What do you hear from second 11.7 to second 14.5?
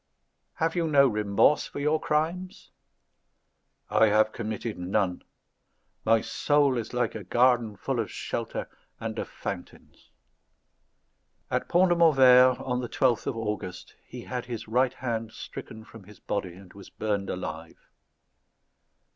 de Montvert, on the 12th of August, he had